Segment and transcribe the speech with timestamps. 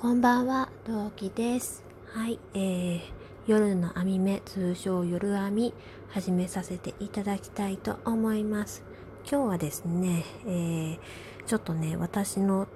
[0.00, 1.84] こんばんは、同期です。
[2.06, 3.00] はい、えー、
[3.46, 5.74] 夜の網目、通称夜網、
[6.08, 8.82] 始めさせていただきたいと思います。
[9.30, 10.98] 今日はですね、えー、
[11.44, 12.66] ちょっとね、私の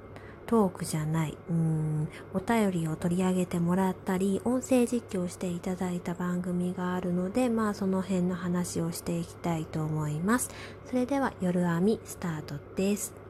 [0.45, 10.51] トークじゃない、うん、お便りを取り上げてもらったり、音声実況していただいた番組があるので、まあその辺の話をしていきたいと思います。
[10.85, 13.24] それでは夜網スタートです。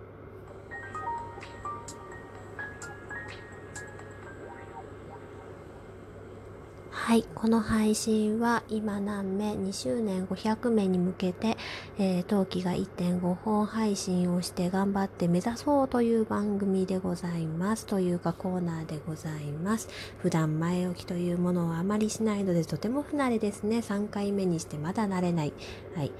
[7.14, 11.56] はい、この配信は今何目2周年500名に向けて、
[11.96, 17.86] えー、冬季が1.5本配信をして頑張って目指そうという番組でございます。
[17.86, 19.88] というかコーナーでございます。
[20.18, 23.78] 普段前置きというものをあまりしないのでとても不慣れですね。
[23.78, 25.52] 3回目にしてまだ慣れない。
[25.94, 26.10] はい。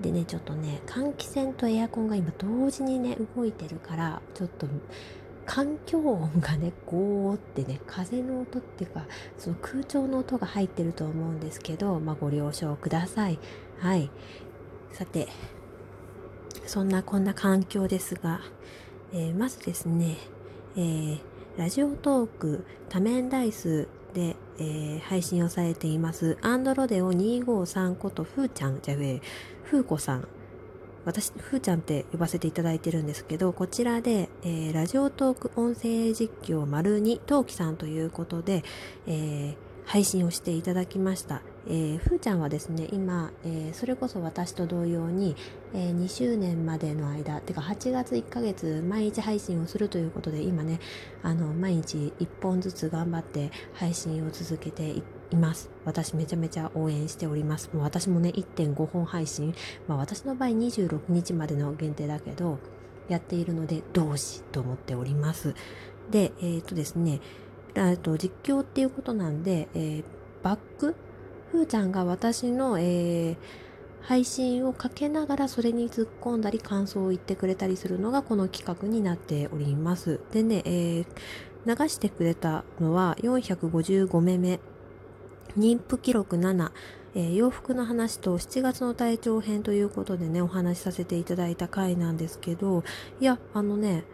[0.00, 4.68] でねちょっとね換気扇とエアコンが今同時にね動いてるからちょっと
[5.46, 9.04] 環境音がねゴーってね風の音っていうか
[9.38, 13.38] その空調の音が入ってると思うんですけど、まあ、ご了承ください。
[13.78, 14.10] はい。
[14.92, 15.28] さて
[16.66, 18.40] そんなこんな環境ですが、
[19.12, 20.16] えー、まずですね、
[20.76, 21.20] えー、
[21.56, 29.20] ラジオトーク多面ダイスで、えー、配信をされていますアンドロデオ253ことふーちゃんじゃえ
[29.64, 30.28] ふーこさん。
[31.04, 38.64] 私、ふーちゃんって呼ばせていただいてるんですけど、こちらで、えー、ラジオトーク音声実況丸2、トウさんということで、
[39.06, 41.42] えー、配信をしていただきました。
[41.66, 45.36] えー、ふーちゃんはですね、今、えー、それこそ私と同様に、
[45.74, 50.80] えー、2周年までの間、てか8月1ヶ月毎日配信をするということで、今ね、
[51.22, 55.02] あの、毎日1本ずつ頑張って配信を続けていっ
[55.34, 55.70] います。
[55.84, 57.70] 私めちゃめちゃ応援しております。
[57.74, 59.54] もう私もね、1.5本配信、
[59.86, 62.58] まあ私の場合26日までの限定だけど、
[63.08, 65.54] やっているので、同志と思っております。
[66.10, 67.20] で、えっ、ー、とですね、
[68.02, 70.04] と実況っていうことなんで、えー、
[70.42, 70.94] バック？
[71.50, 73.36] ふーちゃんが私の、えー、
[74.02, 80.20] 配信をかけながらそれに突っ込んだり感想を言ってくれたりするのがこの企画になっております。
[80.32, 81.06] でね、えー、
[81.66, 84.60] 流してくれたのは455目目
[85.56, 86.72] 妊婦記録7、
[87.14, 92.82] えー、洋服の話と7月の体調編ということでね、お話しさせていただいた回なんですけど、
[93.20, 94.04] いや、あのね、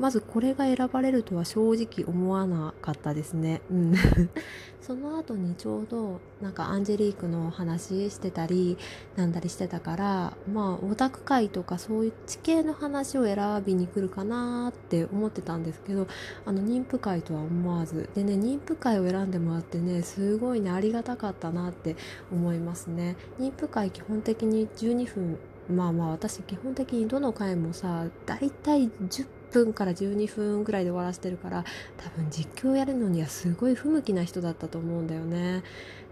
[0.00, 3.60] まずこれが選ばれるとは正直思わなかったですね。
[3.70, 3.94] うん。
[4.80, 8.78] その後にちょうどなんかアンジェリークの話してたり
[9.14, 16.08] なんだりしてたからまあオタク会とかそういう地形の話を選びに来るかなって思ってたんですけど
[16.46, 21.94] あの妊婦会とは思わずでね妊婦会を選んでもらってねすごいねありがたかったなって
[22.32, 23.16] 思いますね。
[23.38, 31.64] 妊婦会基本的に12分まあまあ私基本的にどの回もさ大体10分から12分ぐらいで終わらせてるから
[31.96, 35.62] 多分実況やるのにはすごい不向きな人だったと思うんだよね。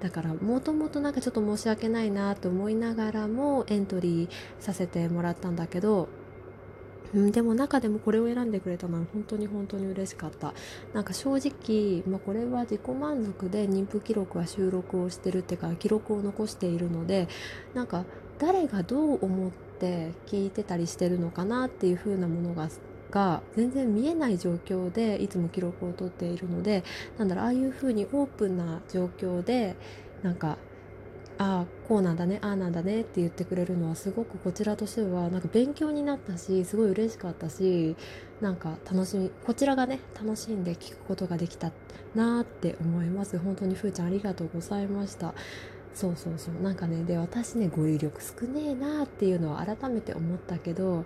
[0.00, 4.28] だからもともとなんかちょっと申し訳ないなと思いながらもエントリー
[4.60, 6.08] させてもらったんだけど、
[7.14, 10.52] でも中でもこれを選んでくれたのは本当に本当に嬉しかった。
[10.92, 17.28] なんか正直、まあ、これは自己満足で妊婦記録は収録をしてるっていうか記録を残しているので
[17.74, 18.04] なんか
[18.38, 19.50] 誰がどう思っ
[19.80, 22.68] て聞いてたりしてるのかなっていう風なものが
[23.10, 26.84] が全然見えない状況でいつも記録を取っているので
[27.18, 29.76] なんだろうああいう風にオープンな状況で
[30.22, 30.58] なんか
[31.38, 37.96] ああこうなんだねああなんだねって言ってくれるのはすごくこちらとしてはなんか勉強になったしすごい嬉しかったし
[38.40, 41.70] なんか楽しみこちらがね楽しんで聞くことができた
[42.14, 43.38] なって思います。
[43.38, 45.34] 本当にふーちゃんありがとうございました。
[45.94, 46.62] そうそうそう。
[46.62, 51.04] なんかねで私ね語彙力少ねえなっていうのは改めて思ったけど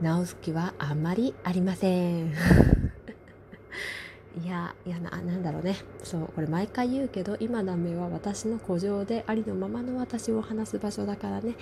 [0.00, 2.34] 直す気はあんまりありません。
[4.42, 5.76] いやいやななんだろうね。
[6.02, 11.54] そうこれ毎回言うけど今ダメは私の古城でありのままの私を話す場所だからね。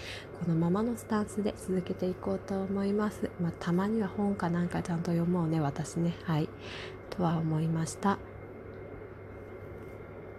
[0.42, 3.30] このままのスタンスで続けていこうと思います。
[3.40, 6.14] まあたまには本かなんかちゃんと読もうね私ね。
[6.24, 6.48] はい。
[7.10, 8.18] とは思いました。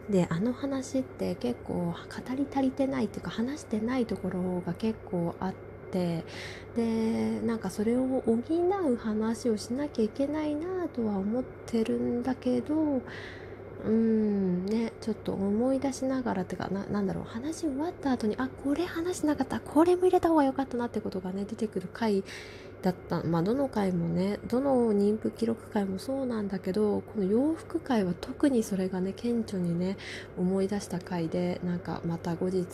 [0.09, 1.93] であの話って結構語
[2.35, 5.53] り足りてないっていうか話してないところが結構あっ
[5.91, 6.23] て
[6.75, 13.01] でなんかそれを補う話をしなきゃいけないなとは思ってるんだけど
[13.85, 22.23] うんねちょっと思い出しながらっていうかななんだろう話終わった後にあこれ話しなかったこれも入れた方が良かったなってことがね出てくる回
[22.83, 23.23] だった。
[23.23, 29.97] まあどの回もねどの妊婦記録回もそうなんだけどこの洋服回は特にそれがね顕著にね
[30.37, 32.67] 思い出した回でなんかまた後日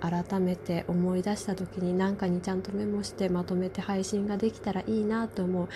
[0.00, 5.68] 改めて思い出した時に何かにちゃんとメモしてまとめて配信ができたらいいなと思う。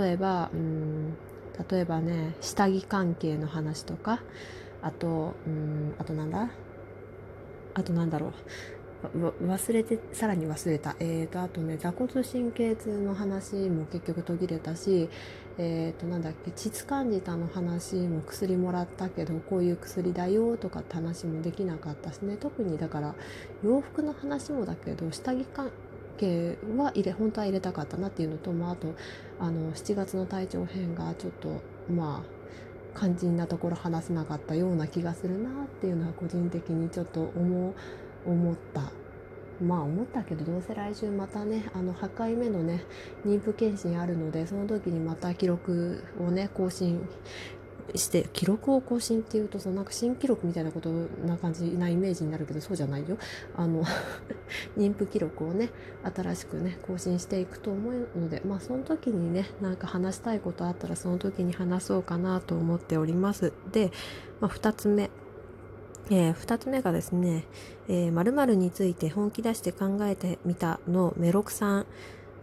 [0.00, 1.14] 例えばうん
[1.70, 4.20] 例えばね下着関係の話とか
[4.82, 6.50] あとうんあとなんだ？
[7.74, 8.32] あとなんだろう。
[9.12, 10.96] 忘れてさらに忘れた。
[11.00, 15.08] えーとあとね座骨神経痛の話も結局途切れたし
[15.58, 22.36] えーとなんだっけ膣感じたの話も薬もらったけどこういう薬だよとかって話もできなかったしね。
[22.36, 23.14] 特にだから
[23.62, 25.70] 洋服の話もだけど下着関
[26.18, 28.94] 係は入れ本当は入れたかったなっていうのと、まあ、あと
[29.40, 31.60] あの7月の体調編がちょっと
[31.92, 37.74] まあ肝心なところ話せなかったような気がするなっていうのは個人的にちょっと思う。
[38.26, 38.92] 思った。
[39.60, 42.84] まあ思ったけどどうせ来週またねあの8回目のね
[43.24, 47.08] 妊婦検診あるのでその時にまた記録をね更新
[47.94, 50.88] して記録を更新っていうとそのなんか新記録みたいなこと
[51.24, 53.18] な感じなイメージになるけどそうじゃないよ。
[53.54, 53.84] あの
[54.76, 55.70] 妊婦記録をね
[56.14, 63.52] 新しくね更新していくと思うのでまあその時にねなんか話したいことあったらその時に話そうかなと思っております。
[63.70, 63.92] で、
[64.40, 65.10] まあ、2つ目。
[66.10, 67.44] えー、2つ目がですね
[67.88, 71.86] 「えー、〇〇について本気出して考えてみた」のメロクさん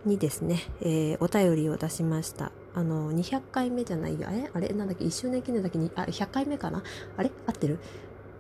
[0.06, 2.52] にですね、えー、お便りを出しました。
[2.74, 4.28] あの200回目じゃないよ。
[4.30, 4.50] あれ？
[4.54, 4.70] あれ？
[4.70, 5.92] なんだっけ？1周年記念だけに？
[5.96, 6.82] あ100回目かな？
[7.18, 7.30] あれ？
[7.46, 7.78] 合ってる？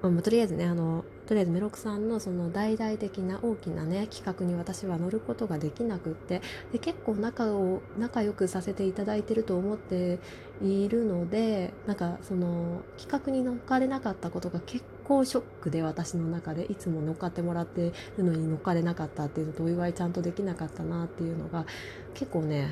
[0.09, 10.19] まあ、とりあえずねあのとりあえずメロクさんのその大々的な大きなね企画に私は乗ることができなくってで結構仲を仲良くさせていただいてると思って
[10.61, 21.65] いるのでなんかその企画に乗っかれなかったことが結構ショックで私の中でいつも乗っかってもらってるのに乗っかれなかったっていうのとお祝いちゃんとできなかったなっていうのが
[22.13, 22.71] 結構ね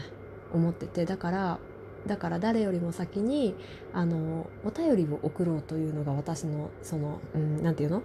[0.52, 1.60] 思っててだから
[2.08, 3.56] だから誰よりも先に
[3.94, 8.02] あのお便りを送ろうというのが私のその何、うん、て言うの、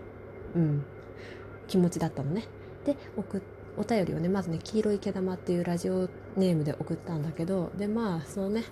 [0.57, 0.85] うん、
[1.67, 2.47] 気持ちだったのね。
[2.85, 3.41] で送
[3.77, 8.63] お便りをねまずね「黄色い毛玉」っていうラジオネームで送ったんだけどでまあそのね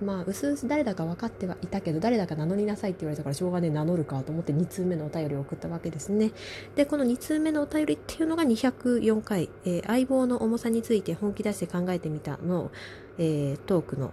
[0.00, 6.32] まあ、うすうす誰だか分かってはいたけど、誰だか名乗りなさいって言われたから、しょうがねえ名乗るかと思って2通目のお便りを送ったわけですね。
[6.74, 12.70] で、この2通目のお便りっていうのが204回、えー、相棒の重さについて本気出して考えてみたの、
[13.18, 14.12] えー、トークの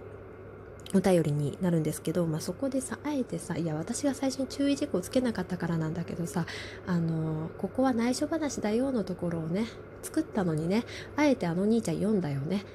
[0.94, 6.46] お便りになるんですけど、まあ、そこでさあえてさいや私が最初に注意事項をつけなかったからなんだけどさ
[6.86, 9.66] あのここは内緒話だよのところをね
[10.02, 10.84] 作ったのにね
[11.16, 12.64] あえてあの兄ちゃん読んだよね。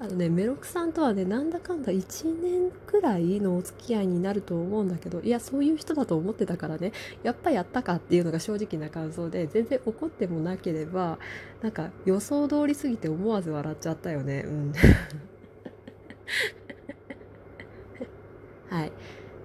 [0.00, 6.92] あのねメロクさんとはねなんだかんだ1年くらいのお付き合いになると思うんだけどいやそういう人だと思ってたからね
[7.22, 11.18] やっぱやったかっていうのが正直な感想で全然怒ってもなければ
[11.60, 14.72] なんか予想通りすぎて思わず笑っちゃったよねうん
[18.70, 18.92] はい。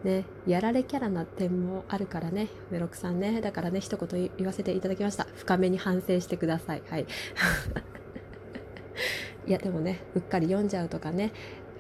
[0.04, 3.42] ね、やられキャラな点もあるからね、メロクさんね。
[3.42, 5.26] だからね、一言言わせていただきました。
[5.36, 6.84] 深めに反省してください。
[6.88, 7.08] はい。
[9.48, 11.32] いや、でもね、うっかり読んじゃうとかね、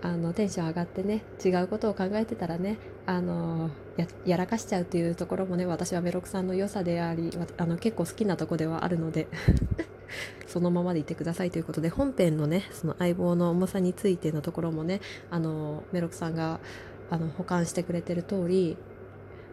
[0.06, 9.28] あのテンション上がってね違うことを考えてたらねあのややらかしちゃうっていうところもね私はメロクさんの良さでありあの結構好きなとこではあるので
[10.48, 16.60] そのままでいてくださいということで本編のねその相棒の重さについてのところもねあのメロクさんが
[17.10, 18.78] あの保管してくれてる通り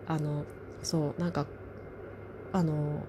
[0.07, 0.45] あの
[0.83, 1.47] そうなんか
[2.53, 3.05] あの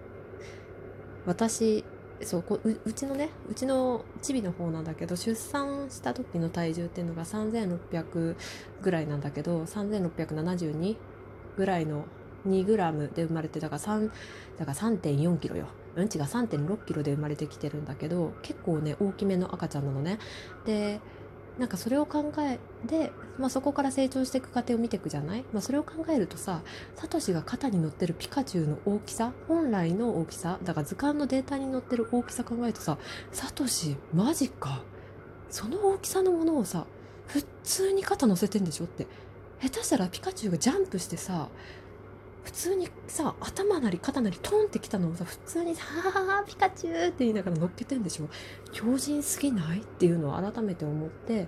[1.25, 1.85] 私
[2.25, 8.35] そうこううちのねうちのチビの方なんだけど出産した時の体重っていうのが3600
[8.81, 10.95] ぐらいなんだけど3672
[11.57, 12.05] ぐらいの
[12.47, 14.09] 2g で生まれてだから3
[14.57, 15.67] だから3 4 k g よ。
[15.95, 16.09] うん？
[16.09, 20.19] ちが3.6キロで生まれてきてるんだけど結構ね大きめの赤ちゃんなのね。
[20.65, 20.99] で
[21.59, 26.61] なんかそれを考えて、まあ、そこから成長していく過程を見ていくじゃない、まあ、それを考えるとさ
[26.95, 32.97] サトシが肩に乗ってるピカチュウの大きさ本来の大きさだから図鑑のデータに載ってる大きさ考えるとさ
[33.31, 34.83] サトシマジか？
[35.49, 36.85] その大きさのものをさ
[37.27, 39.07] 普通に肩乗せてんでしょって。
[39.61, 41.47] 下手したらピカチュウがジャンプしてさ
[42.43, 48.29] 普通にさ頭なり肩なりトンってきたのをさ普通にさ「はピカチュウ!」って言いながら乗っけてんでしょ
[48.71, 51.47] 強靭すぎないっていうのを改めて思って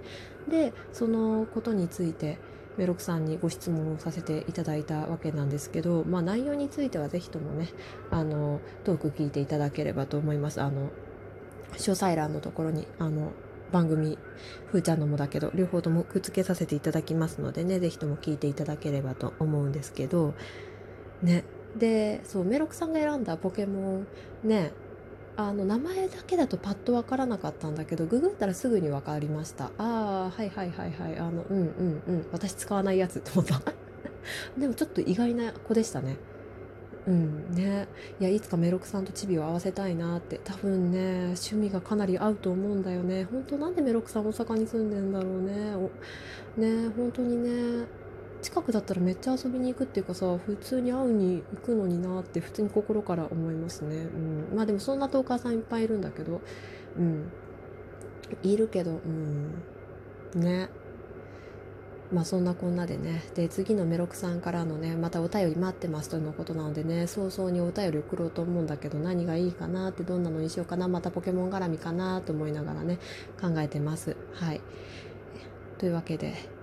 [0.50, 2.38] でそのことについて
[2.78, 7.70] メロクさんにご質問をさせていただいたわけなんですけど、まあ、内容についてはぜひともね
[8.12, 10.90] あのトーク聞いていただければと思いますあの
[11.74, 13.32] 詳細欄のところにあの
[13.72, 14.18] 番組
[14.68, 20.34] ふーちゃんのもだけど両方ともくっつけさせていただきますのでねぜひとも聞いていただければと思うんですけど
[21.22, 21.44] ね。
[21.78, 24.08] でそうメロクさんが選んだポケモン
[24.44, 24.72] ね。
[25.38, 29.66] あの名前だけだとパッとわからなかったんだけどググったらすぐに分かりました。
[29.66, 31.18] ああはいはいはいはい。
[31.18, 32.28] あのうんうんうん。
[32.32, 33.62] 私使わないやつと思った。
[34.58, 36.16] でもちょっと意外な子でしたね。
[37.06, 37.88] うんね。
[38.20, 40.40] いやいつかメロクさんとチビを合わせたいなって。
[40.44, 43.26] 多分ね趣味がかなり合うと思うんだよね。
[43.26, 45.76] 本当なんでメロクさん大阪に住んでんだろうね。
[45.76, 48.05] おね本当にね。
[48.46, 56.42] 近くだったらめっちゃ遊びに行くっていうかさ普通に会うに行くのになって普通に心から思いますね、うん、まあでもそんなトーカーさんいっぱいいるんだけど
[56.96, 57.32] うん。
[58.44, 59.64] いるけどうん。
[60.36, 60.70] ね。
[62.12, 63.24] まあそんなこんなでね。
[63.34, 73.00] で次のメロクさんからのねまたお便り待ってますとのことなのでね早々にお便り送ろうと思うんだけど何がいいかなってどんなのにしようかなまたポケモン絡みかなと思いながらね
[73.42, 74.16] 考えてます。
[74.34, 74.62] はい。
[75.80, 76.55] というわけで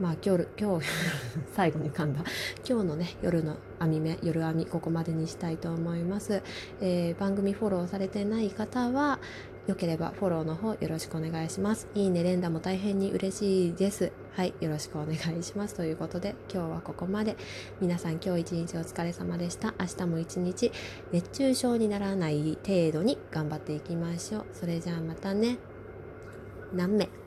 [0.00, 0.86] まあ今日今日
[1.54, 2.22] 最後に噛んだ
[2.68, 6.42] 今日のね夜の網目夜編みここまでにしたいと思います、
[6.80, 9.18] えー、番組フォローされてない方は
[9.66, 11.88] よければフォローの方よろしくお願いします。
[11.94, 14.12] いいね、連打も大変に嬉しいです。
[14.34, 15.74] はい、よろしくお願いします。
[15.74, 17.36] ということで、今日はここまで。
[17.80, 19.74] 皆さん今日一日お疲れ様でした。
[19.80, 20.70] 明日も一日
[21.10, 24.44] 熱中症にならない程度に頑張っていきましょう。
[24.52, 25.58] それじゃあまたね。
[26.72, 27.25] 何名？